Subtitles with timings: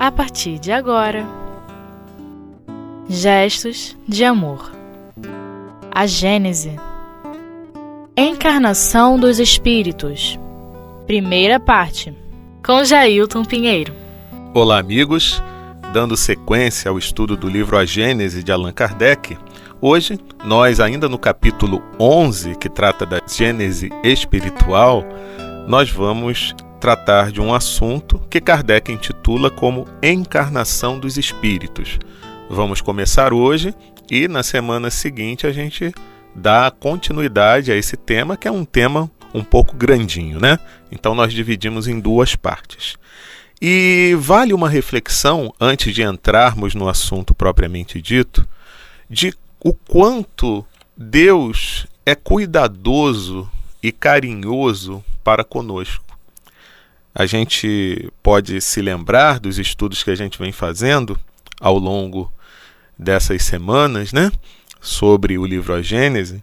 [0.00, 1.26] a partir de agora.
[3.06, 4.72] Gestos de amor.
[5.90, 6.74] A Gênese.
[8.16, 10.38] Encarnação dos Espíritos.
[11.06, 12.14] Primeira parte.
[12.64, 13.92] Com Jailton Pinheiro.
[14.54, 15.42] Olá, amigos.
[15.92, 19.36] Dando sequência ao estudo do livro A Gênese de Allan Kardec,
[19.82, 25.04] hoje nós, ainda no capítulo 11, que trata da Gênese espiritual,
[25.68, 31.98] nós vamos tratar de um assunto que Kardec intitula como Encarnação dos Espíritos.
[32.48, 33.74] Vamos começar hoje
[34.10, 35.92] e na semana seguinte a gente
[36.34, 40.58] dá continuidade a esse tema, que é um tema um pouco grandinho, né?
[40.90, 42.96] Então nós dividimos em duas partes.
[43.60, 48.48] E vale uma reflexão, antes de entrarmos no assunto propriamente dito,
[49.08, 50.64] de o quanto
[50.96, 53.46] Deus é cuidadoso
[53.82, 56.09] e carinhoso para conosco.
[57.14, 61.18] A gente pode se lembrar dos estudos que a gente vem fazendo
[61.60, 62.32] ao longo
[62.98, 64.30] dessas semanas, né,
[64.80, 66.42] sobre o livro A Gênese,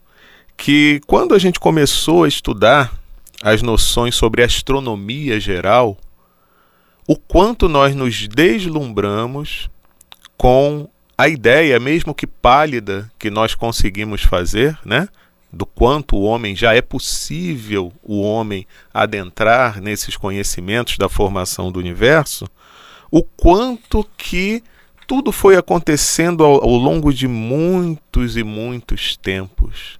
[0.58, 2.94] que quando a gente começou a estudar
[3.42, 5.98] as noções sobre astronomia geral,
[7.08, 9.70] o quanto nós nos deslumbramos
[10.36, 15.08] com a ideia, mesmo que pálida, que nós conseguimos fazer, né?
[15.52, 21.80] Do quanto o homem já é possível o homem adentrar nesses conhecimentos da formação do
[21.80, 22.48] universo,
[23.10, 24.62] o quanto que
[25.08, 30.00] tudo foi acontecendo ao, ao longo de muitos e muitos tempos.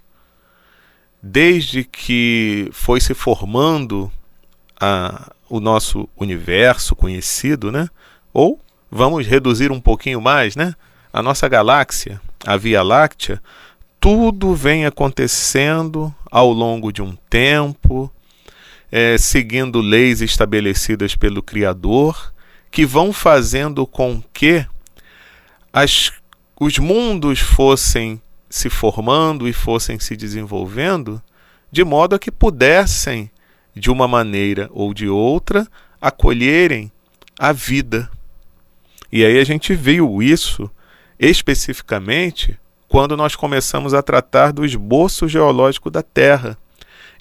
[1.20, 4.12] Desde que foi se formando
[4.78, 7.88] a, o nosso universo conhecido, né?
[8.32, 10.74] Ou vamos reduzir um pouquinho mais, né?
[11.10, 13.42] A nossa galáxia, a Via Láctea,
[14.00, 18.12] tudo vem acontecendo ao longo de um tempo,
[18.90, 22.32] é, seguindo leis estabelecidas pelo Criador,
[22.70, 24.64] que vão fazendo com que
[25.72, 26.12] as,
[26.58, 31.20] os mundos fossem se formando e fossem se desenvolvendo,
[31.70, 33.30] de modo a que pudessem
[33.74, 35.66] de uma maneira ou de outra,
[36.00, 36.90] acolherem
[37.38, 38.10] a vida.
[39.10, 40.70] E aí a gente viu isso
[41.18, 46.56] especificamente quando nós começamos a tratar do esboço geológico da Terra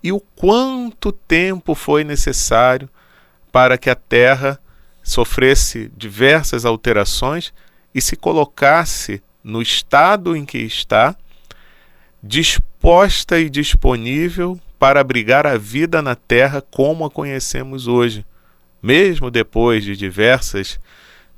[0.02, 2.90] e o quanto tempo foi necessário
[3.52, 4.60] para que a Terra
[5.04, 7.54] sofresse diversas alterações
[7.94, 11.16] e se colocasse no estado em que está,
[12.22, 18.26] disposta e disponível para abrigar a vida na Terra como a conhecemos hoje,
[18.82, 20.80] mesmo depois de diversas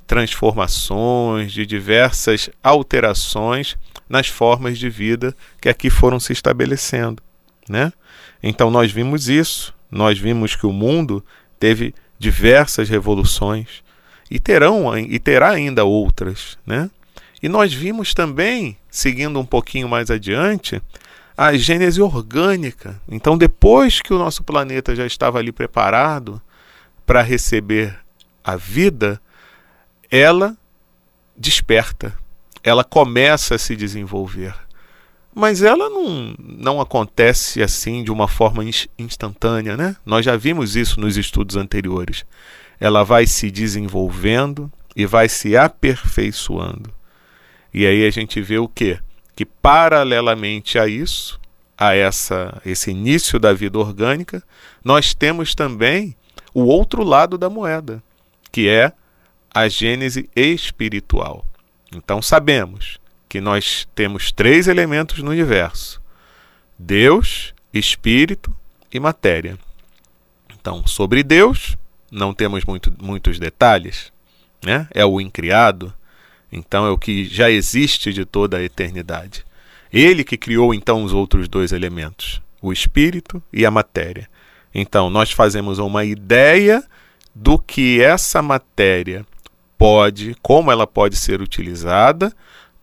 [0.06, 3.78] transformações, de diversas alterações
[4.10, 7.22] nas formas de vida que aqui foram se estabelecendo,
[7.68, 7.92] né?
[8.42, 11.24] Então nós vimos isso, nós vimos que o mundo
[11.60, 13.84] teve diversas revoluções
[14.28, 16.90] e terão e terá ainda outras, né?
[17.42, 20.82] E nós vimos também, seguindo um pouquinho mais adiante,
[21.36, 23.00] a gênese orgânica.
[23.08, 26.42] Então, depois que o nosso planeta já estava ali preparado
[27.06, 27.98] para receber
[28.44, 29.18] a vida,
[30.10, 30.54] ela
[31.34, 32.14] desperta,
[32.62, 34.54] ela começa a se desenvolver.
[35.34, 38.64] Mas ela não, não acontece assim de uma forma
[38.98, 39.96] instantânea, né?
[40.04, 42.24] Nós já vimos isso nos estudos anteriores.
[42.80, 46.92] Ela vai se desenvolvendo e vai se aperfeiçoando.
[47.72, 48.98] E aí a gente vê o quê?
[49.40, 51.40] que paralelamente a isso,
[51.78, 54.42] a essa esse início da vida orgânica,
[54.84, 56.14] nós temos também
[56.52, 58.02] o outro lado da moeda,
[58.52, 58.92] que é
[59.50, 61.46] a gênese espiritual.
[61.94, 66.00] Então sabemos que nós temos três elementos no universo:
[66.78, 68.54] Deus, espírito
[68.92, 69.58] e matéria.
[70.52, 71.76] Então, sobre Deus,
[72.10, 74.12] não temos muito, muitos detalhes,
[74.62, 74.88] né?
[74.92, 75.94] É o incriado,
[76.52, 79.44] então é o que já existe de toda a eternidade.
[79.92, 84.28] Ele que criou então os outros dois elementos, o espírito e a matéria.
[84.74, 86.84] Então nós fazemos uma ideia
[87.34, 89.24] do que essa matéria
[89.80, 92.30] pode, como ela pode ser utilizada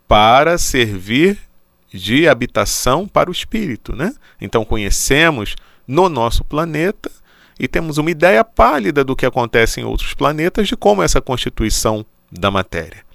[0.07, 1.37] para servir
[1.93, 4.15] de habitação para o espírito, né?
[4.41, 5.55] Então conhecemos
[5.87, 7.11] no nosso planeta
[7.59, 12.03] e temos uma ideia pálida do que acontece em outros planetas de como essa constituição
[12.31, 13.05] da matéria.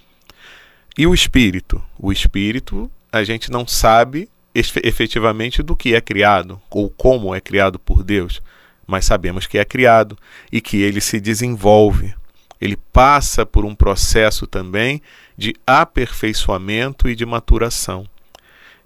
[0.97, 1.83] E o espírito?
[1.99, 7.81] O espírito, a gente não sabe efetivamente do que é criado ou como é criado
[7.81, 8.41] por Deus,
[8.87, 10.17] mas sabemos que é criado
[10.53, 12.15] e que ele se desenvolve.
[12.63, 15.03] Ele passa por um processo também
[15.37, 18.07] de aperfeiçoamento e de maturação.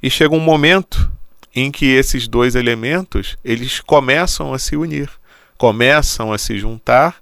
[0.02, 1.12] E chega um momento
[1.54, 5.10] em que esses dois elementos, eles começam a se unir,
[5.58, 7.16] começam a se juntar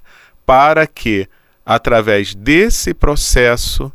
[0.46, 1.28] para que
[1.66, 3.90] através desse processo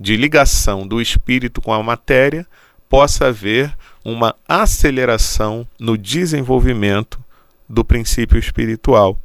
[0.00, 2.44] de ligação do espírito com a matéria,
[2.88, 3.72] possa haver
[4.04, 7.22] uma aceleração no desenvolvimento
[7.68, 9.20] do princípio espiritual.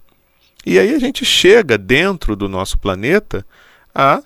[0.65, 3.45] E aí a gente chega dentro do nosso planeta
[3.94, 4.21] a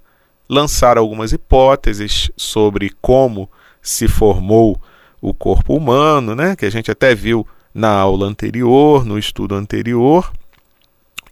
[0.48, 3.50] lançar algumas hipóteses sobre como
[3.82, 4.80] se formou
[5.22, 10.32] o corpo humano, né, que a gente até viu na aula anterior, no estudo anterior,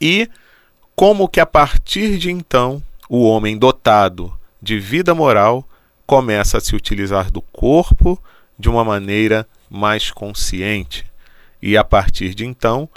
[0.01, 0.29] e
[0.95, 5.67] como que a partir de então o homem dotado de vida moral
[6.05, 8.21] começa a se utilizar do corpo
[8.57, 11.05] de uma maneira mais consciente.
[11.61, 12.89] E a partir de então,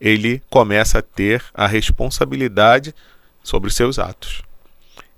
[0.00, 2.94] ele começa a ter a responsabilidade
[3.42, 4.42] sobre seus atos.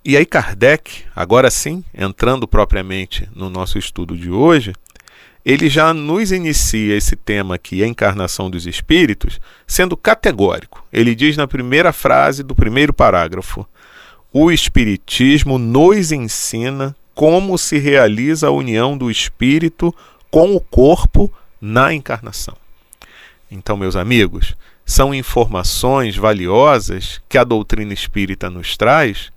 [0.04, 4.72] E aí, Kardec, agora sim, entrando propriamente no nosso estudo de hoje,
[5.44, 10.84] ele já nos inicia esse tema aqui, a encarnação dos espíritos, sendo categórico.
[10.92, 13.66] Ele diz na primeira frase do primeiro parágrafo:
[14.32, 19.94] O Espiritismo nos ensina como se realiza a união do espírito
[20.30, 22.56] com o corpo na encarnação.
[23.50, 24.56] Então, meus amigos,
[24.90, 29.30] são informações valiosas que a doutrina espírita nos traz,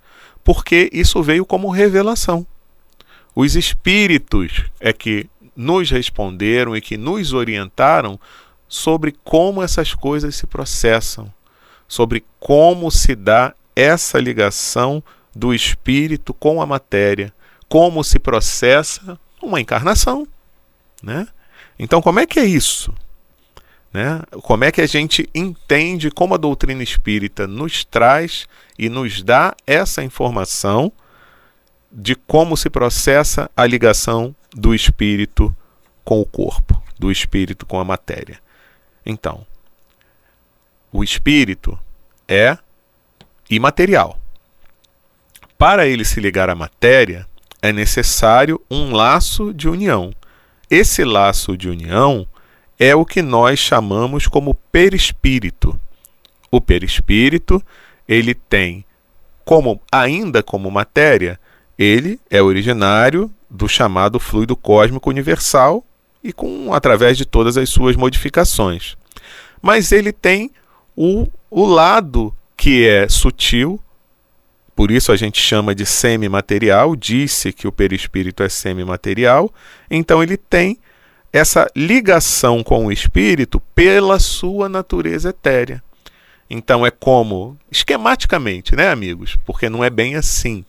[0.44, 2.44] porque isso veio como revelação.
[3.36, 8.20] Os espíritos é que nos responderam e que nos orientaram
[8.68, 11.32] sobre como essas coisas se processam,
[11.88, 15.04] sobre como se dá essa ligação
[15.36, 17.32] do espírito com a matéria,
[17.70, 20.28] como se processa uma encarnação,
[21.04, 21.28] né?
[21.78, 22.92] Então, como é que é isso?
[23.94, 24.22] Né?
[24.42, 28.48] Como é que a gente entende como a doutrina espírita nos traz
[28.78, 30.92] e nos dá essa informação
[31.92, 35.56] de como se processa a ligação do espírito
[36.04, 38.40] com o corpo, do espírito com a matéria.
[39.06, 39.46] Então,
[40.92, 41.78] o espírito
[42.28, 42.58] é
[43.50, 44.20] imaterial.
[45.58, 47.28] Para ele se ligar à matéria,
[47.62, 50.14] é necessário um laço de união.
[50.70, 52.28] Esse laço de união
[52.84, 55.80] é o que nós chamamos como perispírito.
[56.52, 57.64] O perispírito,
[58.06, 58.84] ele tem
[59.46, 61.40] como ainda como matéria,
[61.80, 65.82] ele é originário do chamado fluido cósmico universal
[66.22, 68.98] e com através de todas as suas modificações.
[69.62, 70.52] Mas ele tem
[70.94, 73.80] o, o lado que é sutil,
[74.76, 79.54] por isso a gente chama de semimaterial, disse que o perispírito é semimaterial,
[79.90, 80.78] então ele tem
[81.34, 85.84] essa ligação com o espírito pela sua natureza etérea.
[86.48, 89.36] Então é como, esquematicamente, né, amigos?
[89.44, 90.64] Porque não é bem assim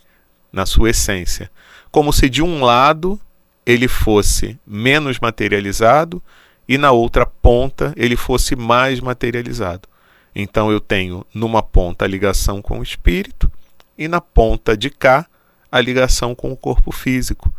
[0.50, 1.50] na sua essência.
[1.90, 3.20] Como se de um lado
[3.66, 6.22] ele fosse menos materializado
[6.66, 9.86] e na outra ponta ele fosse mais materializado.
[10.34, 13.52] Então eu tenho numa ponta a ligação com o espírito
[13.98, 15.26] e na ponta de cá
[15.70, 17.52] a ligação com o corpo físico.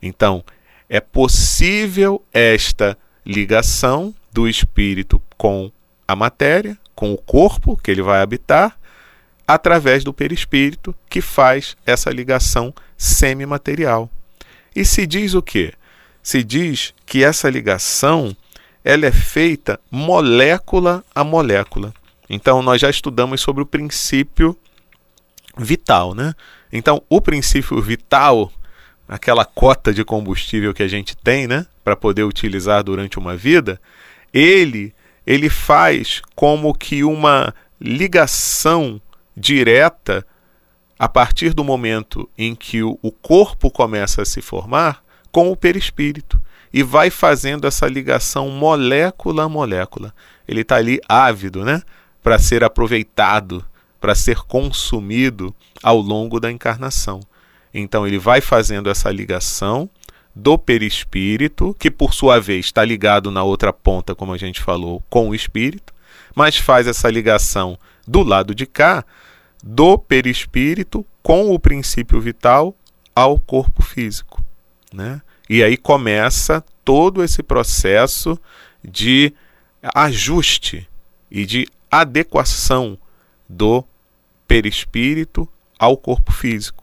[0.00, 0.44] Então
[0.88, 5.70] é possível esta ligação do espírito com
[6.06, 8.78] a matéria, com o corpo que ele vai habitar,
[9.46, 14.10] através do perispírito, que faz essa ligação semimaterial.
[14.74, 15.72] E se diz o quê?
[16.22, 18.36] Se diz que essa ligação
[18.84, 21.92] ela é feita molécula a molécula.
[22.28, 24.56] Então nós já estudamos sobre o princípio
[25.56, 26.34] vital, né?
[26.72, 28.50] Então o princípio vital,
[29.08, 33.80] aquela cota de combustível que a gente tem, né, para poder utilizar durante uma vida,
[34.32, 34.94] ele
[35.24, 39.00] ele faz como que uma ligação
[39.36, 40.26] direta
[40.98, 46.40] a partir do momento em que o corpo começa a se formar com o perispírito
[46.72, 50.14] e vai fazendo essa ligação molécula a molécula.
[50.46, 51.82] Ele está ali ávido, né,
[52.22, 53.64] para ser aproveitado,
[54.00, 57.20] para ser consumido ao longo da encarnação.
[57.72, 59.88] Então ele vai fazendo essa ligação
[60.34, 65.02] do perispírito, que por sua vez está ligado na outra ponta, como a gente falou,
[65.10, 65.92] com o espírito,
[66.34, 69.04] mas faz essa ligação do lado de cá
[69.62, 72.74] do perispírito com o princípio vital
[73.14, 74.42] ao corpo físico.
[74.92, 75.20] Né?
[75.48, 78.38] E aí começa todo esse processo
[78.82, 79.32] de
[79.94, 80.88] ajuste
[81.30, 82.98] e de adequação
[83.48, 83.84] do
[84.48, 85.48] perispírito
[85.78, 86.81] ao corpo físico.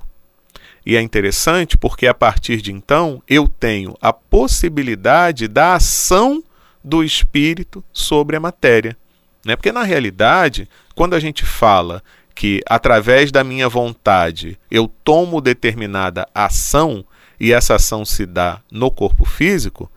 [0.89, 6.43] E é interessante porque a partir de então eu tenho a possibilidade da ação
[6.83, 8.97] do espírito sobre a matéria.
[9.45, 9.55] Né?
[9.55, 12.01] Porque na realidade, quando a gente fala
[12.33, 17.05] que através da minha vontade eu tomo determinada ação
[17.39, 19.91] e essa ação se dá no corpo físico,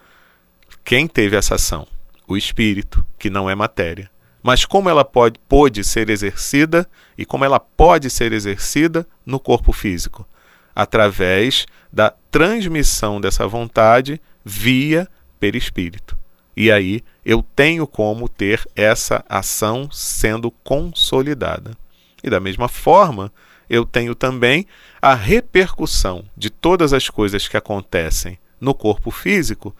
[0.84, 1.86] quem teve essa ação?
[2.28, 4.10] O espírito, que não é matéria.
[4.42, 9.72] mas como ela pode, pode ser exercida e como ela pode ser exercida no corpo
[9.72, 10.28] físico?
[10.74, 16.16] Através da transmissão dessa vontade via perispírito.
[16.56, 21.76] E aí eu tenho como ter essa ação sendo consolidada.
[22.22, 23.32] E da mesma forma,
[23.68, 24.66] eu tenho também
[25.00, 29.74] a repercussão de todas as coisas que acontecem no corpo físico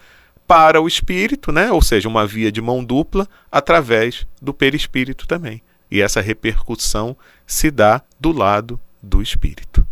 [0.47, 1.71] para o espírito, né?
[1.71, 5.63] ou seja, uma via de mão dupla através do perispírito também.
[5.91, 9.87] E essa repercussão se dá do lado do espírito.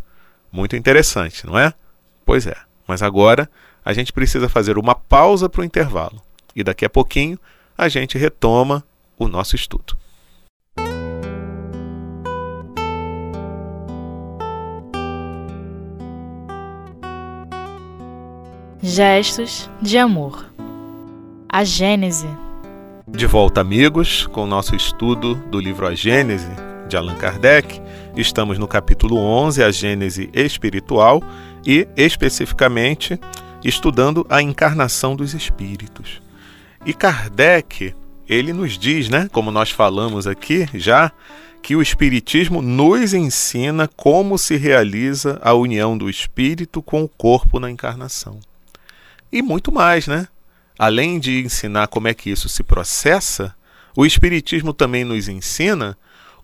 [0.52, 1.73] Muito interessante, não é?
[2.25, 2.57] Pois é.
[2.87, 3.49] Mas agora
[3.85, 6.21] a gente precisa fazer uma pausa para o intervalo.
[6.54, 7.38] E daqui a pouquinho
[7.76, 8.85] a gente retoma
[9.19, 9.97] o nosso estudo.
[18.83, 20.50] Gestos de amor.
[21.49, 22.28] A Gênese.
[23.07, 26.50] De volta, amigos, com o nosso estudo do livro A Gênese,
[26.91, 27.81] de Allan Kardec.
[28.17, 31.23] Estamos no capítulo 11, A Gênese Espiritual,
[31.65, 33.19] e especificamente
[33.65, 36.21] estudando a encarnação dos espíritos.
[36.85, 37.95] E Kardec,
[38.29, 41.13] ele nos diz, né, como nós falamos aqui já,
[41.63, 47.61] que o Espiritismo nos ensina como se realiza a união do espírito com o corpo
[47.61, 48.41] na encarnação
[49.31, 50.27] e muito mais, né?
[50.77, 53.55] Além de ensinar como é que isso se processa,
[53.95, 55.97] o Espiritismo também nos ensina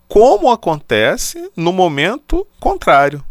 [0.09, 3.25] como acontece no momento contrário,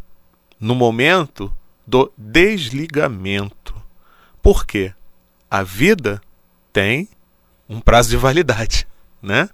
[0.60, 1.52] no momento
[1.86, 3.76] do desligamento.
[4.42, 4.94] Por quê?
[5.50, 6.22] A vida
[6.74, 7.08] tem
[7.70, 8.88] um prazo de validade,
[9.22, 9.50] né?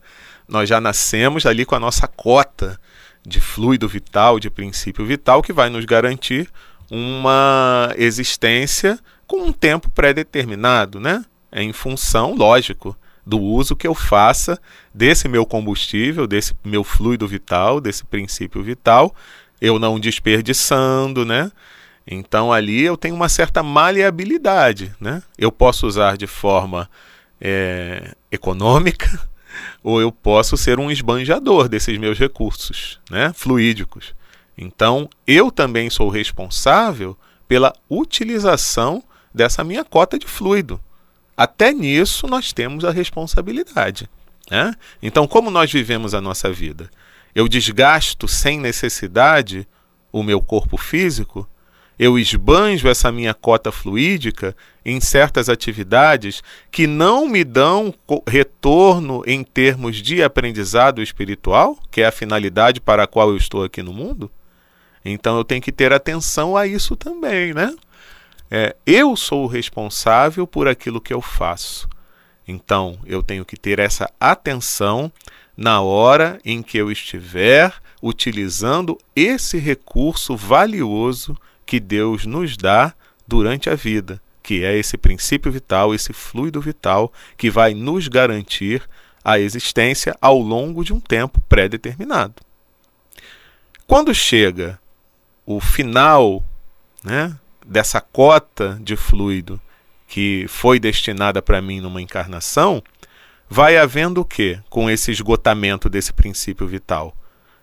[0.48, 2.80] Nós já nascemos ali com a nossa cota
[3.26, 6.50] de fluido vital, de princípio vital, que vai nos garantir
[6.90, 11.24] uma existência com um tempo pré-determinado, né?
[11.52, 14.60] É em função, lógico, do uso que eu faça
[14.94, 19.16] desse meu combustível, desse meu fluido vital, desse princípio vital,
[19.60, 21.52] eu não desperdiçando, né?
[22.06, 25.22] Então ali eu tenho uma certa maleabilidade, né?
[25.38, 26.90] Eu posso usar de forma
[27.40, 29.20] é, econômica
[29.84, 33.32] ou eu posso ser um esbanjador desses meus recursos, né?
[33.36, 34.16] Fluídicos.
[34.58, 40.80] Então eu também sou responsável pela utilização dessa minha cota de fluido.
[41.36, 44.10] Até nisso nós temos a responsabilidade.
[44.50, 44.74] Né?
[45.02, 46.90] Então, como nós vivemos a nossa vida?
[47.34, 49.68] Eu desgasto sem necessidade
[50.12, 51.48] o meu corpo físico?
[51.98, 57.94] Eu esbanjo essa minha cota fluídica em certas atividades que não me dão
[58.28, 63.64] retorno em termos de aprendizado espiritual, que é a finalidade para a qual eu estou
[63.64, 64.32] aqui no mundo?
[65.06, 67.74] Então eu tenho que ter atenção a isso também, né?
[68.54, 71.88] É, eu sou o responsável por aquilo que eu faço.
[72.46, 75.10] Então, eu tenho que ter essa atenção
[75.56, 82.94] na hora em que eu estiver utilizando esse recurso valioso que Deus nos dá
[83.26, 88.84] durante a vida, que é esse princípio vital, esse fluido vital que vai nos garantir
[89.24, 92.36] a existência ao longo de um tempo pré-determinado.
[93.88, 94.80] Quando chega
[95.46, 96.44] o final
[97.04, 97.38] né,
[97.72, 99.60] dessa cota de fluido
[100.06, 102.84] que foi destinada para mim numa encarnação,
[103.50, 107.16] vai havendo o que com esse esgotamento desse princípio vital?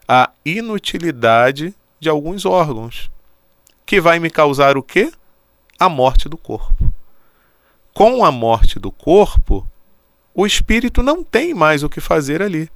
[0.09, 3.11] A inutilidade de alguns órgãos,
[3.85, 5.13] que vai me causar o que?
[5.79, 6.91] A morte do corpo.
[7.93, 9.69] Com a morte do corpo,
[10.35, 12.71] o espírito não tem mais o que fazer ali.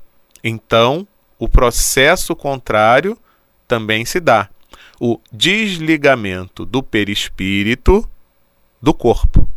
[0.44, 1.08] Então,
[1.38, 3.16] o processo contrário
[3.66, 4.50] também se dá
[5.04, 8.08] o desligamento do perispírito
[8.80, 9.48] do corpo.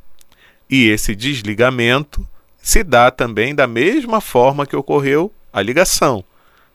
[0.68, 6.24] E esse desligamento se dá também da mesma forma que ocorreu a ligação.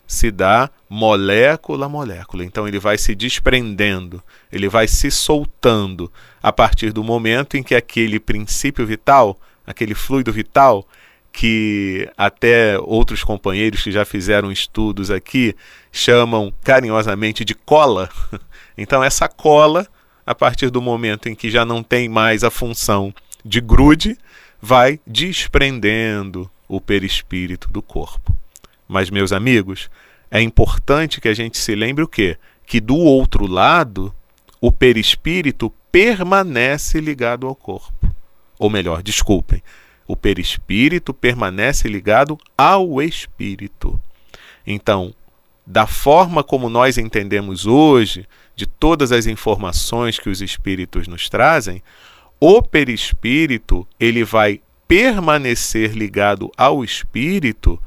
[0.07, 2.45] Se dá molécula a molécula.
[2.45, 4.23] Então ele vai se desprendendo,
[4.53, 6.09] ele vai se soltando
[6.41, 9.37] a partir do momento em que aquele princípio vital,
[9.67, 10.87] aquele fluido vital,
[11.33, 15.57] que até outros companheiros que já fizeram estudos aqui
[15.91, 18.09] chamam carinhosamente de cola,
[18.77, 19.87] Então, essa cola,
[20.27, 24.17] a partir do momento em que já não tem mais a função de grude,
[24.61, 28.35] vai desprendendo o perispírito do corpo.
[28.87, 29.91] Mas, meus amigos,
[30.31, 32.37] é importante que a gente se lembre o quê?
[32.67, 34.15] Que do outro lado,
[34.61, 38.15] o perispírito permanece ligado ao corpo.
[38.59, 39.63] Ou melhor, desculpem,
[40.07, 44.01] o perispírito permanece ligado ao espírito.
[44.67, 45.15] Então,
[45.67, 48.27] da forma como nós entendemos hoje,
[48.61, 51.83] de todas as informações que os espíritos nos trazem,
[52.39, 57.83] o perispírito ele vai permanecer ligado ao espírito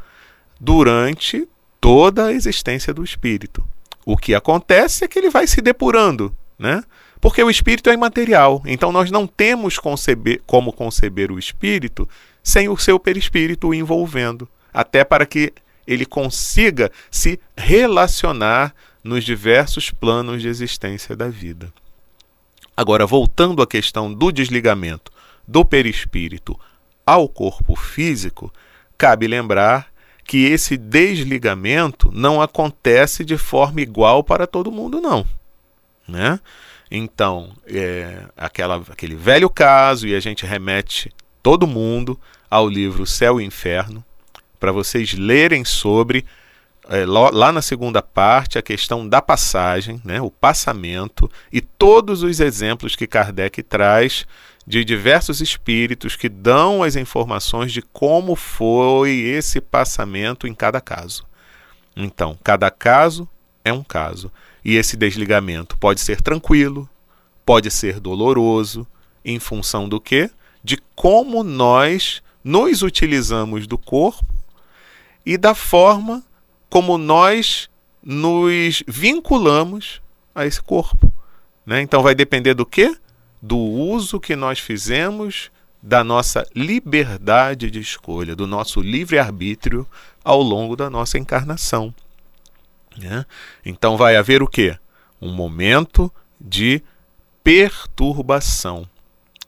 [0.59, 1.47] durante
[1.79, 3.63] toda a existência do espírito.
[4.03, 6.83] O que acontece é que ele vai se depurando, né?
[7.21, 8.63] Porque o espírito é imaterial.
[8.65, 12.09] Então nós não temos conceber, como conceber o espírito
[12.41, 15.53] sem o seu perispírito o envolvendo, até para que
[15.85, 18.73] ele consiga se relacionar
[19.03, 21.71] nos diversos planos de existência da vida.
[22.75, 25.11] Agora, voltando à questão do desligamento
[25.47, 26.57] do perispírito
[27.05, 28.51] ao corpo físico,
[28.97, 29.91] cabe lembrar
[30.23, 35.25] que esse desligamento não acontece de forma igual para todo mundo, não.
[36.07, 36.39] Né?
[36.89, 42.19] Então, é, aquela, aquele velho caso, e a gente remete todo mundo
[42.49, 44.03] ao livro Céu e Inferno,
[44.59, 46.25] para vocês lerem sobre,
[46.89, 52.39] é, lá na segunda parte, a questão da passagem, né, o passamento, e todos os
[52.39, 54.25] exemplos que Kardec traz
[54.65, 61.25] de diversos espíritos que dão as informações de como foi esse passamento em cada caso.
[61.95, 63.27] Então, cada caso
[63.63, 64.31] é um caso.
[64.63, 66.89] E esse desligamento pode ser tranquilo,
[67.45, 68.87] pode ser doloroso,
[69.23, 70.29] em função do quê?
[70.63, 74.25] De como nós nos utilizamos do corpo
[75.25, 76.23] e da forma
[76.73, 77.69] como nós
[78.01, 80.01] nos vinculamos
[80.33, 81.13] a esse corpo.
[81.63, 81.83] Né?
[81.83, 82.97] Então vai depender do quê?
[83.39, 85.51] do uso que nós fizemos
[85.81, 89.85] da nossa liberdade de escolha, do nosso livre-arbítrio
[90.23, 91.93] ao longo da nossa encarnação.
[92.97, 93.23] Né?
[93.63, 94.75] Então vai haver o quê?
[95.21, 96.11] Um momento
[96.41, 96.81] de
[97.43, 98.89] perturbação,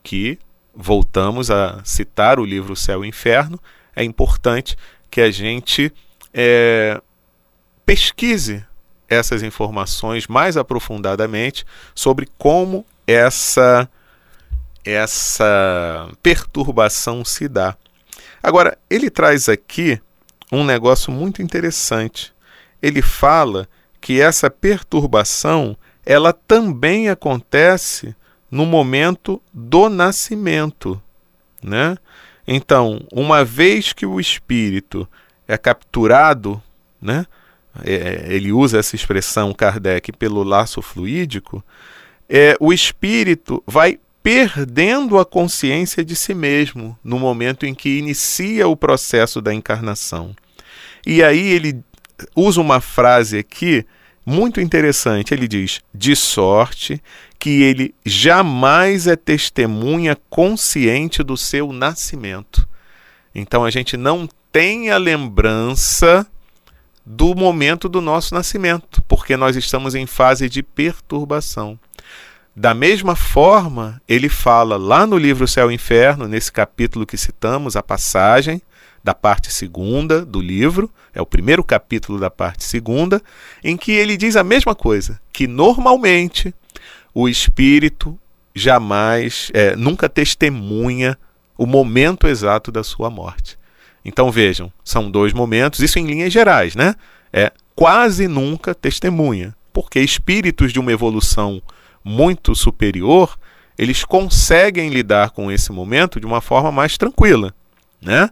[0.04, 0.38] que
[0.76, 3.58] voltamos a citar o livro Céu e Inferno,
[3.96, 4.78] é importante
[5.10, 5.92] que a gente
[6.34, 7.02] é,
[7.86, 8.66] pesquise
[9.08, 13.90] essas informações mais aprofundadamente sobre como essa
[14.84, 17.76] essa perturbação se dá.
[18.42, 20.00] Agora, ele traz aqui
[20.52, 22.32] um negócio muito interessante.
[22.80, 23.68] Ele fala
[24.00, 28.16] que essa perturbação ela também acontece
[28.52, 31.02] no momento do nascimento,
[31.64, 31.98] né?
[32.48, 35.10] Então, uma vez que o espírito
[35.48, 36.62] é capturado,
[37.02, 37.26] né?
[37.84, 41.64] É, ele usa essa expressão Kardec pelo laço fluídico,
[42.30, 48.68] é, o espírito vai perdendo a consciência de si mesmo no momento em que inicia
[48.68, 50.36] o processo da encarnação.
[51.06, 51.80] E aí ele
[52.36, 53.86] usa uma frase aqui
[54.26, 55.34] muito interessante.
[55.34, 57.02] Ele diz: de sorte
[57.38, 62.68] que ele jamais é testemunha consciente do seu nascimento.
[63.34, 66.26] Então a gente não tem a lembrança
[67.06, 71.78] do momento do nosso nascimento, porque nós estamos em fase de perturbação.
[72.56, 77.76] Da mesma forma, ele fala lá no livro Céu e Inferno, nesse capítulo que citamos,
[77.76, 78.62] a passagem
[79.04, 83.22] da parte segunda do livro, é o primeiro capítulo da parte segunda,
[83.64, 86.56] em que ele diz a mesma coisa, que normalmente
[87.14, 88.18] o espírito
[88.56, 91.18] jamais, é, nunca testemunha
[91.58, 93.60] o momento exato da sua morte.
[94.06, 96.94] Então vejam, são dois momentos, isso em linhas gerais, né?
[97.34, 101.60] É quase nunca testemunha, porque espíritos de uma evolução
[102.04, 103.36] muito superior,
[103.76, 107.54] eles conseguem lidar com esse momento de uma forma mais tranquila,
[108.00, 108.30] né?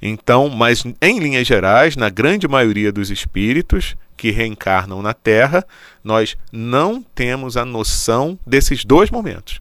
[0.00, 5.64] Então, mas em linhas gerais, na grande maioria dos espíritos que reencarnam na Terra,
[6.04, 9.60] nós não temos a noção desses dois momentos,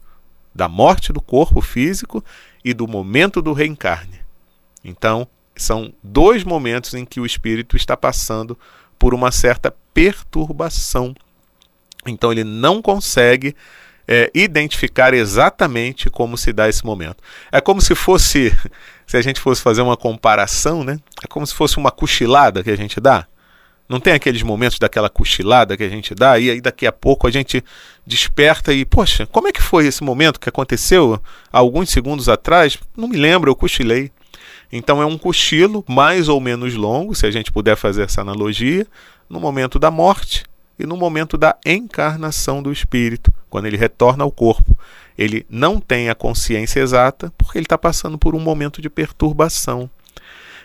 [0.54, 2.24] da morte do corpo físico
[2.64, 4.20] e do momento do reencarne.
[4.84, 8.58] Então, são dois momentos em que o espírito está passando
[8.98, 11.16] por uma certa perturbação
[12.06, 13.56] então ele não consegue
[14.08, 17.18] é, identificar exatamente como se dá esse momento.
[17.52, 18.56] É como se fosse,
[19.06, 21.00] se a gente fosse fazer uma comparação, né?
[21.24, 23.26] É como se fosse uma cochilada que a gente dá.
[23.88, 27.28] Não tem aqueles momentos daquela cochilada que a gente dá e aí daqui a pouco
[27.28, 27.64] a gente
[28.06, 32.80] desperta e, poxa, como é que foi esse momento que aconteceu alguns segundos atrás?
[32.98, 34.12] Não me lembro, eu cochilei.
[34.72, 38.86] Então é um cochilo mais ou menos longo, se a gente puder fazer essa analogia,
[39.30, 40.44] no momento da morte
[40.78, 44.78] e no momento da encarnação do espírito, quando ele retorna ao corpo.
[45.18, 49.90] Ele não tem a consciência exata porque ele está passando por um momento de perturbação.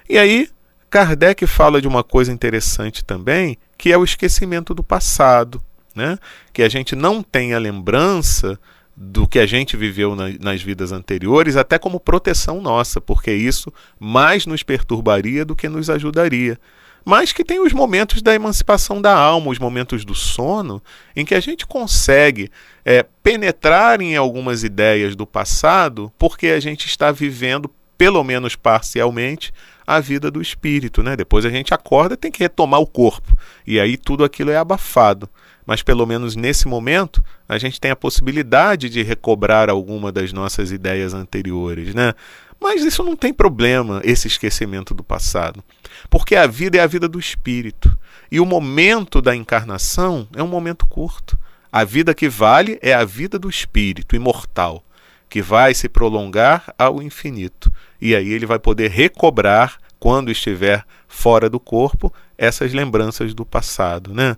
[0.09, 0.51] E aí,
[0.91, 5.63] Kardec fala de uma coisa interessante também, que é o esquecimento do passado,
[5.95, 6.19] né?
[6.53, 8.59] que a gente não tem a lembrança
[9.03, 13.73] do que a gente viveu na, nas vidas anteriores, até como proteção nossa, porque isso
[13.99, 16.59] mais nos perturbaria do que nos ajudaria
[17.05, 20.83] mas que tem os momentos da emancipação da alma, os momentos do sono,
[21.17, 22.51] em que a gente consegue
[22.85, 29.53] é, penetrar em algumas ideias do passado, porque a gente está vivendo, pelo menos parcialmente,
[29.87, 31.17] a vida do espírito, né?
[31.17, 33.37] Depois a gente acorda, tem que retomar o corpo
[33.67, 35.29] e aí tudo aquilo é abafado.
[35.66, 40.70] Mas pelo menos nesse momento a gente tem a possibilidade de recobrar alguma das nossas
[40.70, 42.14] ideias anteriores, né?
[42.61, 45.64] Mas isso não tem problema, esse esquecimento do passado,
[46.11, 47.96] porque a vida é a vida do espírito
[48.31, 51.38] e o momento da encarnação é um momento curto.
[51.73, 54.85] A vida que vale é a vida do espírito imortal,
[55.29, 57.73] que vai se prolongar ao infinito.
[58.01, 64.12] E aí ele vai poder recobrar, quando estiver fora do corpo, essas lembranças do passado.
[64.12, 64.37] Né?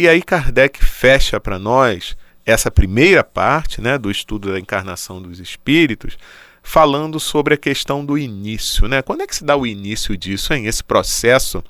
[0.00, 5.38] E aí Kardec fecha para nós essa primeira parte né, do estudo da encarnação dos
[5.38, 6.16] espíritos,
[6.62, 8.88] falando sobre a questão do início.
[8.88, 9.02] Né?
[9.02, 10.64] Quando é que se dá o início disso, hein?
[10.64, 11.62] esse processo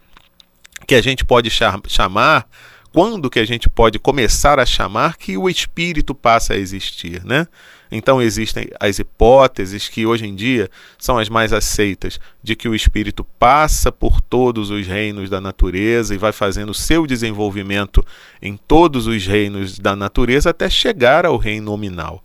[0.86, 1.50] que a gente pode
[1.88, 2.48] chamar
[2.92, 7.48] quando que a gente pode começar a chamar que o espírito passa a existir, né?
[7.90, 12.74] Então existem as hipóteses que hoje em dia são as mais aceitas de que o
[12.74, 18.05] espírito passa por todos os reinos da natureza e vai fazendo seu desenvolvimento
[18.40, 22.22] em todos os reinos da natureza até chegar ao reino nominal.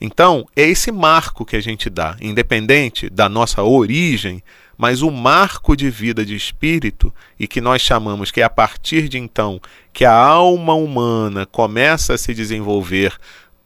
[0.00, 4.42] Então, é esse marco que a gente dá, independente da nossa origem,
[4.78, 9.10] mas o marco de vida de espírito, e que nós chamamos que é a partir
[9.10, 9.60] de então
[9.92, 13.14] que a alma humana começa a se desenvolver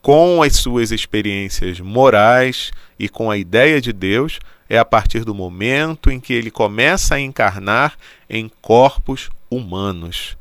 [0.05, 4.37] com as suas experiências morais e com a ideia de Deus,
[4.69, 7.95] é a partir do momento em que ele começa a encarnar
[8.29, 10.37] em corpos humanos.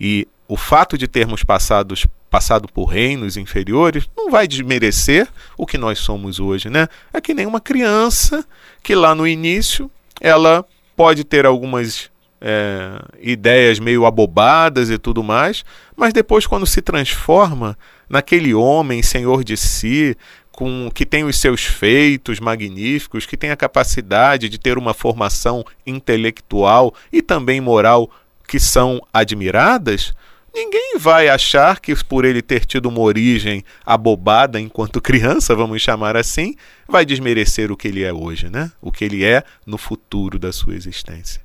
[0.00, 5.78] E o fato de termos passados, passado por reinos inferiores não vai desmerecer o que
[5.78, 6.88] nós somos hoje, né?
[7.12, 8.44] É que nem uma criança
[8.82, 9.88] que lá no início
[10.20, 15.64] ela pode ter algumas é, ideias meio abobadas e tudo mais,
[15.96, 17.76] mas depois, quando se transforma
[18.08, 20.16] naquele homem senhor de si,
[20.50, 25.64] com que tem os seus feitos magníficos, que tem a capacidade de ter uma formação
[25.86, 28.10] intelectual e também moral
[28.48, 30.12] que são admiradas,
[30.52, 36.16] Ninguém vai achar que por ele ter tido uma origem abobada enquanto criança, vamos chamar
[36.16, 36.56] assim,
[36.88, 38.72] vai desmerecer o que ele é hoje, né?
[38.80, 41.40] O que ele é no futuro da sua existência.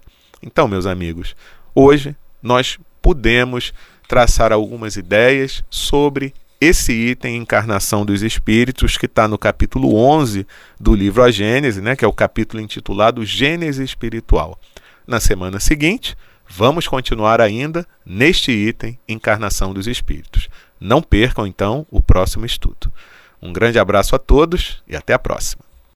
[0.45, 1.35] Então, meus amigos,
[1.73, 3.73] hoje nós podemos
[4.07, 10.47] traçar algumas ideias sobre esse item encarnação dos espíritos que está no capítulo 11
[10.79, 14.57] do livro A Gênese, né, que é o capítulo intitulado Gênese Espiritual.
[15.05, 16.15] Na semana seguinte,
[16.47, 20.47] Vamos continuar ainda neste item Encarnação dos Espíritos.
[20.79, 22.91] Não percam então o próximo estudo.
[23.41, 25.63] Um grande abraço a todos e até a próxima.